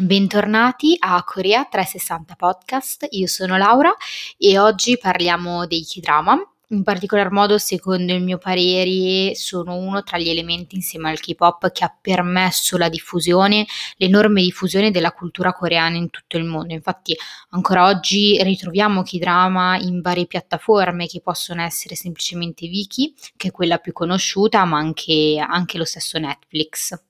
[0.00, 3.92] Bentornati a Corea 360 Podcast, io sono Laura
[4.36, 6.40] e oggi parliamo dei K-drama.
[6.68, 11.72] In particolar modo, secondo il mio parere, sono uno tra gli elementi insieme al K-pop
[11.72, 13.66] che ha permesso la diffusione,
[13.96, 16.74] l'enorme diffusione della cultura coreana in tutto il mondo.
[16.74, 17.16] Infatti,
[17.50, 23.78] ancora oggi ritroviamo K-drama in varie piattaforme che possono essere semplicemente Viki, che è quella
[23.78, 27.07] più conosciuta, ma anche, anche lo stesso Netflix.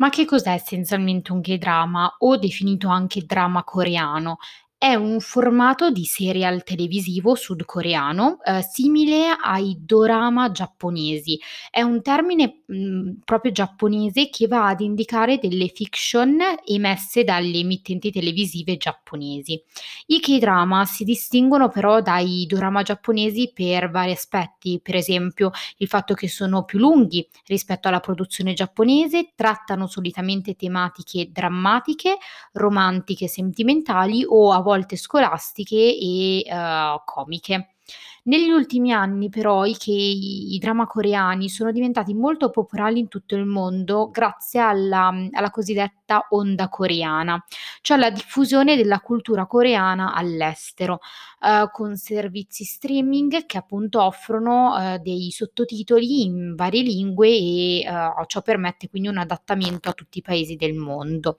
[0.00, 4.38] Ma che cos'è essenzialmente un K-drama o definito anche drama coreano?
[4.82, 11.38] È un formato di serial televisivo sudcoreano, ehm, simile ai dorama giapponesi.
[11.70, 18.10] È un termine, mhmm, proprio giapponese che va ad indicare delle fiction emesse dalle emittenti
[18.10, 19.62] televisive giapponesi.
[20.06, 26.14] I K-drama si distinguono però dai dorama giapponesi per vari aspetti, per esempio il fatto
[26.14, 32.16] che sono più lunghi rispetto alla produzione giapponese, trattano solitamente tematiche drammatiche,
[32.52, 37.76] romantiche, sentimentali o a volte scolastiche e uh, comiche.
[38.24, 43.34] Negli ultimi anni però i, i, i drama coreani sono diventati molto popolari in tutto
[43.34, 47.42] il mondo grazie alla, alla cosiddetta onda coreana,
[47.80, 51.00] cioè la diffusione della cultura coreana all'estero,
[51.42, 58.12] eh, con servizi streaming che appunto offrono eh, dei sottotitoli in varie lingue e eh,
[58.26, 61.38] ciò permette quindi un adattamento a tutti i paesi del mondo.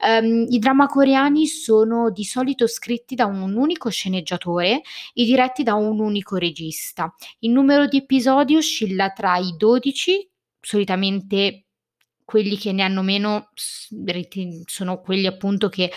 [0.00, 4.82] Um, I drama coreani sono di solito scritti da un unico sceneggiatore
[5.12, 7.14] e diretti da un unico regista.
[7.40, 11.64] Il numero di episodi oscilla tra i 12, solitamente
[12.24, 15.90] quelli che ne hanno meno sono quelli appunto che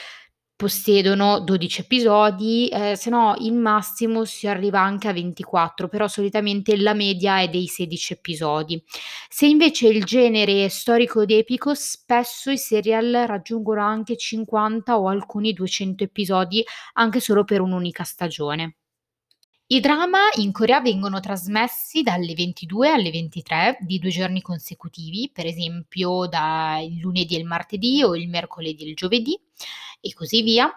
[0.62, 6.78] possiedono 12 episodi, eh, se no il massimo si arriva anche a 24, però solitamente
[6.78, 8.84] la media è dei 16 episodi.
[9.28, 15.08] Se invece il genere è storico ed epico, spesso i serial raggiungono anche 50 o
[15.08, 16.64] alcuni 200 episodi
[16.94, 18.81] anche solo per un'unica stagione.
[19.72, 25.46] I drama in Corea vengono trasmessi dalle 22 alle 23 di due giorni consecutivi, per
[25.46, 29.40] esempio dal lunedì e il martedì o il mercoledì e il giovedì
[30.02, 30.70] e così via.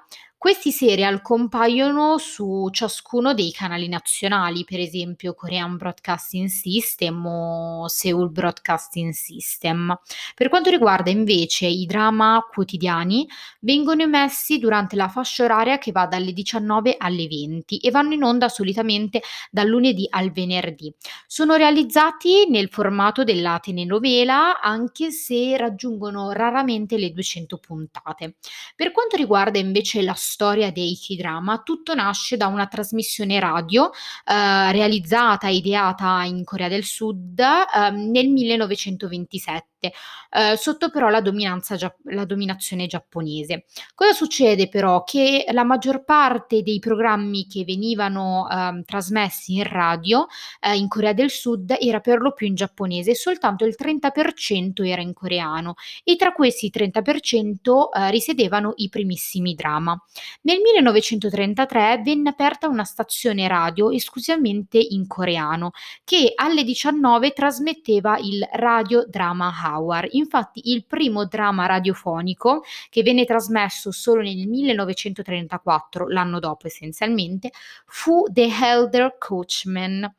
[0.44, 8.30] Questi serial compaiono su ciascuno dei canali nazionali, per esempio Korean Broadcasting System o Seoul
[8.30, 9.98] Broadcasting System.
[10.34, 13.26] Per quanto riguarda invece i drama quotidiani,
[13.60, 18.22] vengono emessi durante la fascia oraria che va dalle 19 alle 20 e vanno in
[18.22, 20.92] onda solitamente dal lunedì al venerdì.
[21.26, 28.34] Sono realizzati nel formato della telenovela, anche se raggiungono raramente le 200 puntate.
[28.76, 33.90] Per quanto riguarda invece la storia dei K-drama, tutto nasce da una trasmissione radio
[34.24, 39.92] eh, realizzata e ideata in Corea del Sud eh, nel 1927
[40.30, 43.64] eh, sotto però la, gia- la, dominazione giapponese.
[43.94, 45.04] Cosa succede però?
[45.04, 50.26] Che la maggior parte dei programmi che venivano eh, trasmessi in radio
[50.60, 55.02] eh, in Corea del Sud era per lo più in giapponese, soltanto il 30% era
[55.02, 60.00] in coreano e tra questi 30% eh, risiedevano i primissimi drama.
[60.42, 65.72] Nel 1933 venne aperta una stazione radio esclusivamente in coreano
[66.04, 70.08] che alle 19 trasmetteva il radio drama Hour.
[70.12, 77.50] Infatti il primo dramma radiofonico che venne trasmesso solo nel 1934, l'anno dopo essenzialmente,
[77.86, 80.12] fu The Elder Coachman.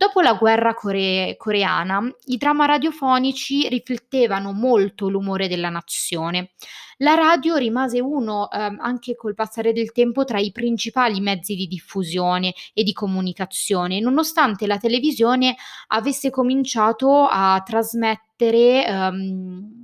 [0.00, 6.52] Dopo la guerra core- coreana, i dramma radiofonici riflettevano molto l'umore della nazione.
[7.00, 11.66] La radio rimase uno, ehm, anche col passare del tempo, tra i principali mezzi di
[11.66, 15.54] diffusione e di comunicazione, nonostante la televisione
[15.88, 19.79] avesse cominciato a trasmettere ehm,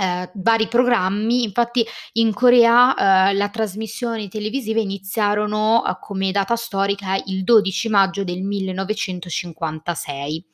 [0.00, 1.84] eh, vari programmi, infatti
[2.14, 8.42] in Corea eh, le trasmissioni televisive iniziarono eh, come data storica il 12 maggio del
[8.42, 10.44] 1956.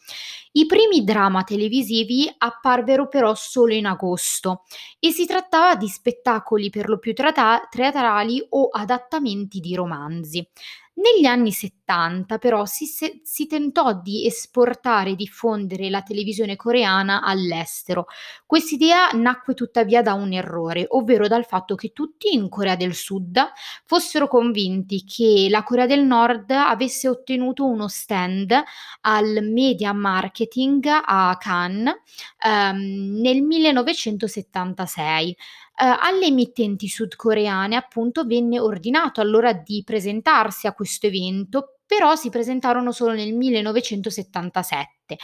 [0.56, 4.62] I primi drama televisivi apparvero però solo in agosto
[5.00, 10.47] e si trattava di spettacoli per lo più teatrali o adattamenti di romanzi.
[10.96, 17.20] Negli anni 70 però si, se- si tentò di esportare e diffondere la televisione coreana
[17.22, 18.06] all'estero.
[18.46, 23.36] Quest'idea nacque tuttavia da un errore, ovvero dal fatto che tutti in Corea del Sud
[23.84, 28.54] fossero convinti che la Corea del Nord avesse ottenuto uno stand
[29.00, 31.94] al Media Marketing a Cannes
[32.38, 35.36] ehm, nel 1976.
[35.76, 42.30] Eh, alle emittenti sudcoreane appunto venne ordinato allora di presentarsi a questo evento, però si
[42.30, 45.16] presentarono solo nel 1977.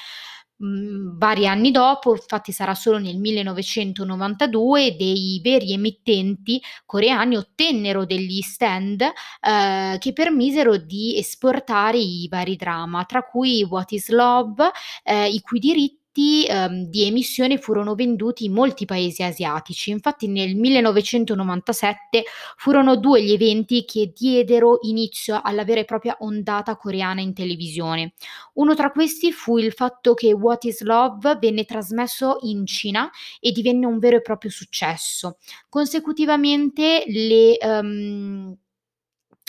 [0.57, 8.41] mhmm, vari anni dopo, infatti sarà solo nel 1992, dei veri emittenti coreani ottennero degli
[8.43, 9.03] stand,
[9.41, 14.71] ehm, che permisero di esportare i vari drama, tra cui What is Love,
[15.05, 15.99] ehm, i cui diritti
[16.47, 19.91] ehm, di emissione furono venduti in molti paesi asiatici.
[19.91, 22.25] Infatti nel 1997
[22.57, 28.15] furono due gli eventi che diedero inizio alla vera e propria ondata coreana in televisione.
[28.55, 33.53] Uno tra questi fu il fatto che What is Love venne trasmesso in Cina e
[33.53, 35.39] divenne un vero e proprio successo.
[35.69, 38.57] Consecutivamente le um,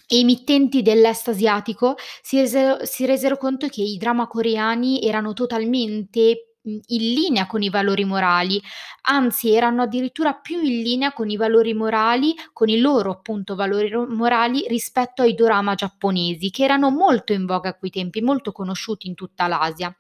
[0.07, 7.13] emittenti dell'est asiatico si resero, si resero conto che i drama coreani erano totalmente in
[7.13, 8.61] linea con i valori morali,
[9.03, 13.91] anzi erano addirittura più in linea con i valori morali, con i loro appunto valori
[14.07, 19.07] morali rispetto ai dorama giapponesi, che erano molto in voga a quei tempi, molto conosciuti
[19.07, 19.95] in tutta l'Asia.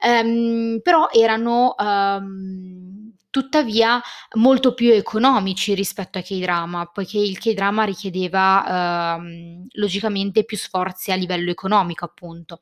[0.00, 3.98] Ehm, però erano, uhm, tuttavia
[4.34, 11.14] molto più economici rispetto ai K-drama, poiché il K-drama richiedeva, uhm, logicamente più sforzi a
[11.14, 12.60] livello economico appunto.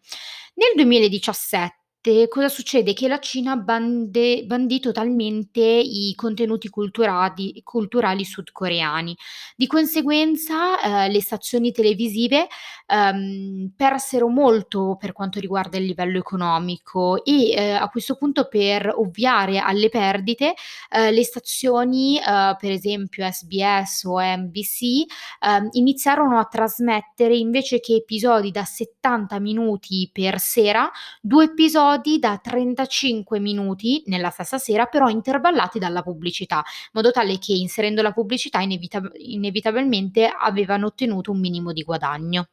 [0.54, 1.79] Nel 2017
[2.28, 2.94] cosa succede?
[2.94, 9.14] Che la Cina bande bandì totalmente i contenuti culturali culturali sudcoreani.
[9.54, 12.46] Di conseguenza, ehm, le stazioni televisive,
[12.86, 18.90] ehm, persero molto per quanto riguarda il livello economico e, ehm, a questo punto per
[18.96, 20.54] ovviare alle perdite,
[20.90, 25.04] ehm, le stazioni, ehm, per esempio SBS o NBC,
[25.44, 32.18] ehm, iniziarono a trasmettere invece che episodi da 70 minuti per sera, 2 episodi episodi
[32.18, 38.02] da 35 minuti nella stessa sera, però intervallati dalla pubblicità, in modo tale che inserendo
[38.02, 42.48] la pubblicità inevitab- inevitabilmente avevano ottenuto un minimo di guadagno.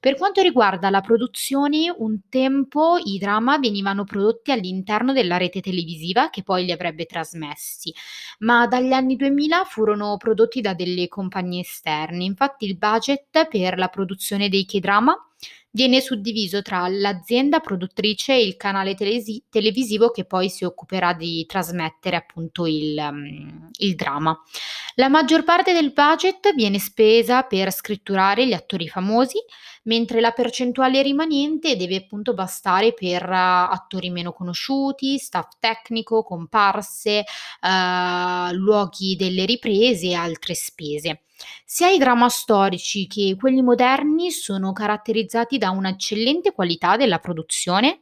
[0.00, 6.30] Per quanto riguarda la produzione, un tempo i drama venivano prodotti all'interno della rete televisiva
[6.30, 7.92] che poi li avrebbe trasmessi,
[8.38, 12.24] ma dagli anni 2000 furono prodotti da delle compagnie esterne.
[12.24, 15.29] Infatti il budget per la produzione dei K-drama
[15.72, 21.44] viene suddiviso tra l'azienda produttrice e il canale telesi- televisivo che poi si occuperà di
[21.46, 24.36] trasmettere appunto il, um, il dramma.
[24.96, 29.38] La maggior parte del budget viene spesa per scritturare gli attori famosi,
[29.84, 37.24] mentre la percentuale rimanente deve appunto bastare per uh, attori meno conosciuti, staff tecnico, comparse,
[37.62, 41.22] uh, luoghi delle riprese e altre spese.
[41.64, 48.00] Sia i drama storici che quelli moderni sono caratterizzati da un'eccellente qualità della produzione,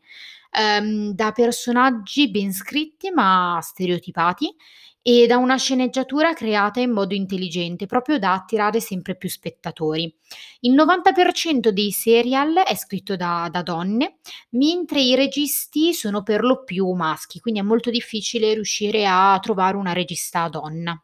[0.51, 4.55] ehm, da personaggi ben scritti ma stereotipati
[5.03, 10.15] e da una sceneggiatura creata in modo intelligente, proprio da attirare sempre più spettatori.
[10.61, 14.19] Il 90% dei serial è scritto da, da donne,
[14.51, 19.79] mentre i registi sono per lo più maschi, quindi è molto difficile riuscire a trovare
[19.79, 21.03] una regista donna.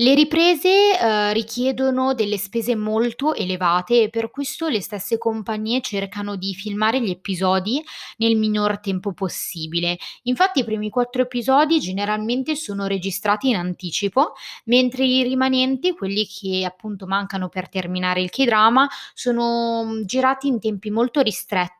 [0.00, 6.36] Le riprese, uhm, richiedono delle spese molto elevate e per questo le stesse compagnie cercano
[6.36, 7.82] di filmare gli episodi
[8.18, 9.98] nel minor tempo possibile.
[10.22, 14.34] Infatti i primi 4 episodi generalmente sono registrati in anticipo,
[14.66, 20.60] mentre i rimanenti, quelli che appunto mancano per terminare il K-drama, sono, mhmm, girati in
[20.60, 21.74] tempi molto ristretti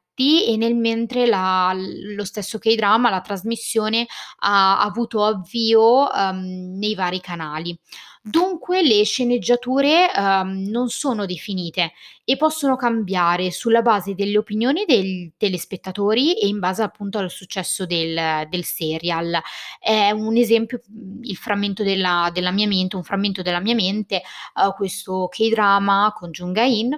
[0.47, 4.07] e nel mentre la lo stesso K-drama, la trasmissione
[4.41, 7.79] ha avuto avvio, uhm, nei vari canali.
[8.21, 11.93] Dunque le sceneggiature, uhm, non sono definite
[12.25, 17.87] e possono cambiare sulla base delle opinioni del telespettatori e in base appunto al successo
[17.87, 19.41] del del serial.
[19.81, 20.81] È un esempio,
[21.23, 24.23] il frammento della della mia mente un frammento della mia mente,
[24.63, 26.91] uhm, questo K-drama con Jung Ha-in,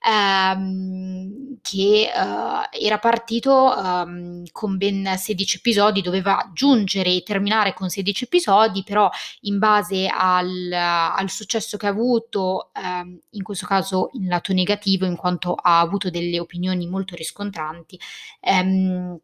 [0.00, 7.88] ehm, che, uhm, era partito, uhm, con ben 16 episodi, doveva giungere e terminare con
[7.90, 9.10] 16 episodi, però
[9.42, 15.06] in base al al successo che ha avuto, ehm, in questo caso in lato negativo,
[15.06, 17.98] in quanto ha avuto delle opinioni molto riscontranti,
[18.40, 19.18] ehm,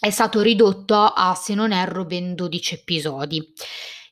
[0.00, 3.42] è stato ridotto a, se non erro, ben 12 episodi.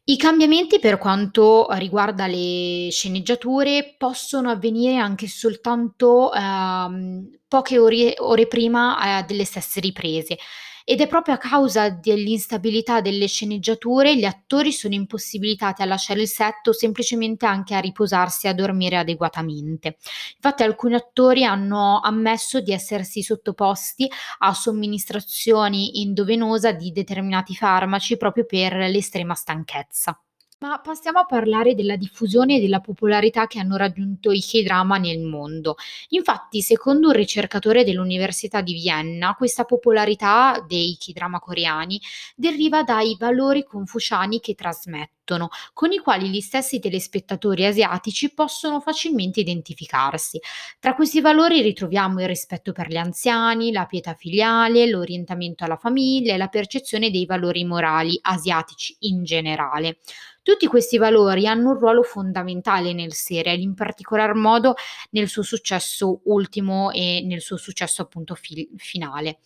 [0.06, 8.46] I cambiamenti per quanto riguarda le sceneggiature possono avvenire anche soltanto, ehm, poche ore ore
[8.46, 10.36] prima, ehm, delle stesse riprese.
[10.86, 16.28] Ed è proprio a causa dell'instabilità delle sceneggiature gli attori sono impossibilitati a lasciare il
[16.28, 19.96] set o semplicemente anche a riposarsi e a dormire adeguatamente.
[20.34, 24.10] Infatti alcuni attori hanno ammesso di essersi sottoposti
[24.40, 30.18] a somministrazioni endovenosa di determinati farmaci proprio per l'estrema stanchezza.
[30.64, 35.20] Ma passiamo a parlare della diffusione e della popolarità che hanno raggiunto i K-drama nel
[35.20, 35.74] mondo.
[36.08, 42.00] Infatti, secondo un ricercatore dell'Università di Vienna, questa popolarità dei K-drama coreani
[42.34, 49.40] deriva dai valori confuciani che trasmettono, con i quali gli stessi telespettatori asiatici possono facilmente
[49.40, 50.40] identificarsi.
[50.78, 56.32] Tra questi valori ritroviamo il rispetto per gli anziani, la pietà filiale, l'orientamento alla famiglia
[56.32, 59.98] e la percezione dei valori morali asiatici in generale.
[60.44, 64.74] Tutti questi valori hanno un ruolo fondamentale nel serial, in particolar modo
[65.12, 69.38] nel suo successo ultimo e nel suo successo appunto fi- finale.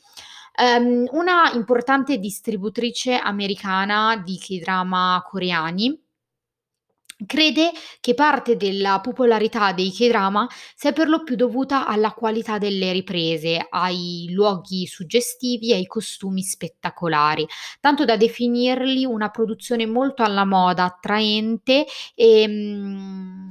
[0.60, 5.96] Um, una importante distributrice americana di K-drama coreani
[7.26, 10.46] Crede che parte della popolarità dei K-drama
[10.76, 16.42] sia per lo più dovuta alla qualità delle riprese, ai luoghi suggestivi e ai costumi
[16.42, 17.44] spettacolari,
[17.80, 23.48] tanto da definirli una produzione molto alla moda, attraente e, mm,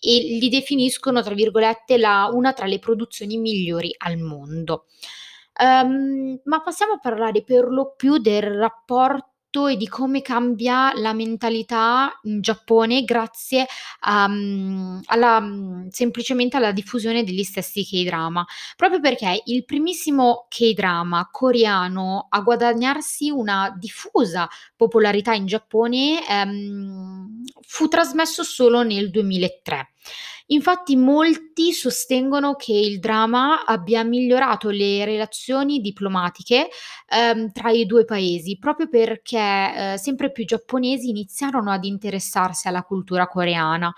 [0.00, 4.86] e li definiscono, tra virgolette, la, una tra le produzioni migliori al mondo.
[5.60, 9.33] Um, ma passiamo a parlare per lo più del rapporto
[9.68, 13.66] e di come cambia la mentalità in Giappone grazie
[14.06, 18.44] mhmm, alla mhmm, semplicemente alla diffusione degli stessi K-drama.
[18.76, 27.88] Proprio perché il primissimo K-drama coreano a guadagnarsi una diffusa popolarità in Giappone, ehm, fu
[27.88, 29.88] trasmesso solo nel 2003.
[30.48, 36.68] Infatti molti sostengono che il dramma abbia migliorato le relazioni diplomatiche,
[37.08, 42.82] ehm, tra i 2 paesi, proprio perché, ehm, sempre più giapponesi iniziarono ad interessarsi alla
[42.82, 43.94] cultura coreana.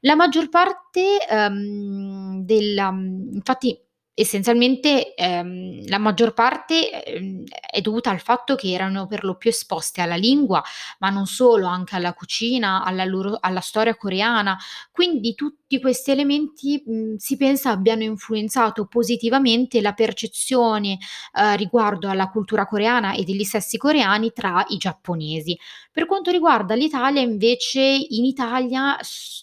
[0.00, 2.88] La maggior parte, ehm, della
[3.32, 3.78] infatti
[4.16, 9.50] Essenzialmente, ehm, la maggior parte, ehm, è dovuta al fatto che erano per lo più
[9.50, 10.62] esposte alla lingua,
[11.00, 14.56] ma non solo, anche alla cucina, alla loro alla storia coreana.
[14.92, 20.98] Quindi tutti questi elementi, mhmm, si pensa abbiano influenzato positivamente la percezione,
[21.34, 25.58] uhm, riguardo alla cultura coreana e degli stessi coreani tra i giapponesi.
[25.92, 28.96] Per quanto riguarda l'Italia invece, in Italia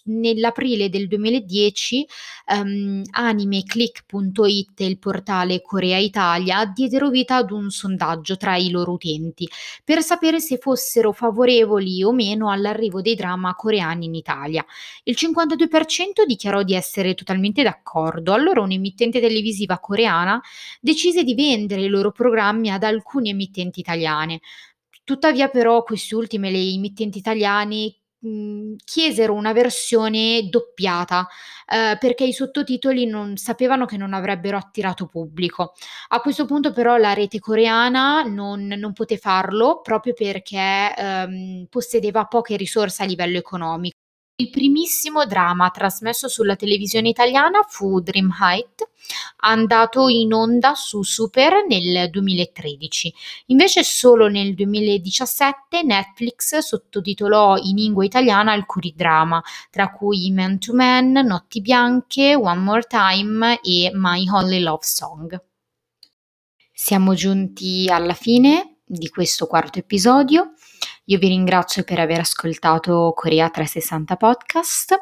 [0.04, 2.06] nell'aprile del 2010,
[2.46, 8.92] ehm, animeclick.it It il portale Corea Italia diedero vita ad un sondaggio tra i loro
[8.92, 9.48] utenti
[9.84, 14.64] per sapere se fossero favorevoli o meno all'arrivo dei drama coreani in Italia.
[15.04, 20.40] Il 52% dichiarò di essere totalmente d'accordo, allora un'emittente televisiva coreana
[20.80, 24.40] decise di vendere i loro programmi ad alcune emittenti italiane.
[25.04, 27.96] Tuttavia però queste ultime, le emittenti italiane,
[28.84, 31.26] chiesero una versione doppiata,
[31.68, 35.72] ehm, perché i sottotitoli non sapevano che non avrebbero attirato pubblico.
[36.08, 42.26] A questo punto però la rete coreana non non poté farlo proprio perché, ehm, possedeva
[42.26, 43.90] poche risorse a livello economi
[44.36, 48.88] il primissimo drama trasmesso sulla televisione italiana fu Dream Height,
[49.38, 53.12] andato in onda su Super nel 2013.
[53.46, 60.74] Invece solo nel 2017 Netflix sottotitolò in lingua italiana alcuni drama, tra cui Man to
[60.74, 65.40] Man, Notti Bianche, One More Time e My Only Love Song.
[66.72, 70.54] Siamo giunti alla fine di questo quarto episodio.
[71.06, 74.94] Io vi ringrazio per aver ascoltato Corea 360 Podcast,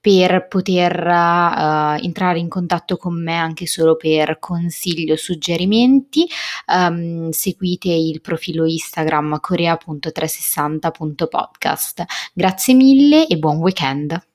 [0.00, 6.28] per poter uh, entrare in contatto con me anche solo per consigli o suggerimenti.
[6.66, 12.04] Um, seguite il profilo Instagram corea.360.podcast.
[12.32, 14.27] Grazie mille e buon weekend.